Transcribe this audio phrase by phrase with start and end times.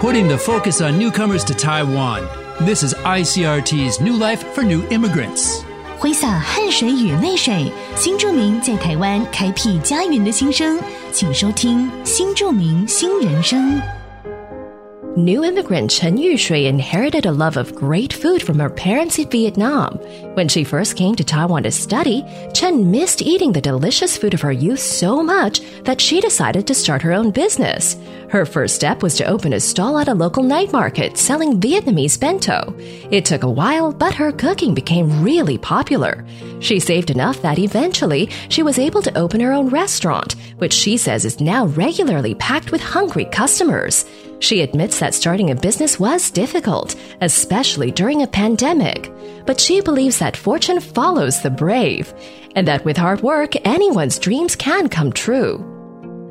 [0.00, 2.22] putting the focus on newcomers to Taiwan.
[2.60, 5.62] This is ICRT's New Life for New Immigrants.
[5.98, 10.78] 挥洒汗水与泪水，新住民在台湾开辟家园的心声，
[11.12, 13.76] 请收听《新住民新人生》。
[15.17, 19.97] New immigrant Chen Yushui inherited a love of great food from her parents in Vietnam.
[20.35, 22.23] When she first came to Taiwan to study,
[22.53, 26.75] Chen missed eating the delicious food of her youth so much that she decided to
[26.75, 27.97] start her own business.
[28.29, 32.19] Her first step was to open a stall at a local night market selling Vietnamese
[32.19, 32.75] bento.
[33.09, 36.27] It took a while, but her cooking became really popular.
[36.59, 40.95] She saved enough that eventually she was able to open her own restaurant, which she
[40.95, 44.05] says is now regularly packed with hungry customers.
[44.39, 49.11] She admits that starting a business was difficult, especially during a pandemic.
[49.45, 52.13] But she believes that fortune follows the brave,
[52.55, 55.76] and that with hard work, anyone's dreams can come true.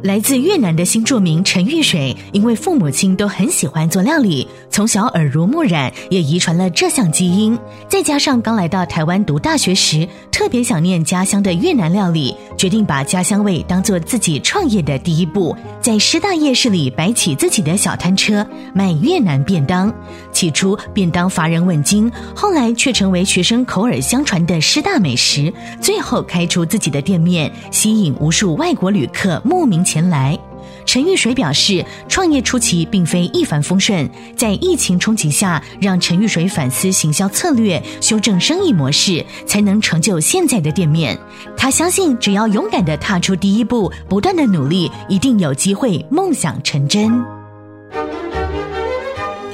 [0.06, 7.58] 来自越南的新著名陈玉水，因为父母亲都很喜欢做料理，从小耳濡目染，也遗传了这项基因。
[7.88, 19.92] 再加上刚来到台湾读大学时，特别想念家乡的越南料理，决定把家乡味当做自己创业的第一步，在师大夜市里摆起自己的小摊车，卖越南便当。
[20.30, 30.38] 起初便当乏人问津，后来却成为学生口耳相传的师大美食，最后开出自己的店面，吸引无数外国旅客慕名前前来。
[30.84, 41.18] 陈玉水表示，创业初期并非一帆风顺，在疫情冲击下，让陈玉水反思行销策略，修正生意模式，才能成就现在的店面。
[41.56, 47.24] 他相信，只要勇敢的踏出第一步，不断的努力，一定有机会梦想成真。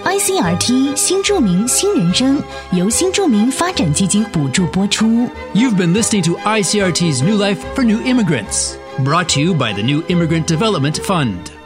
[0.05, 5.07] ICRT 新著名新人生由新著名发展基金补助播出。
[5.55, 8.73] You've been listening to ICRT's New Life for New Immigrants,
[9.03, 11.62] brought to you by the New Immigrant Development Fund.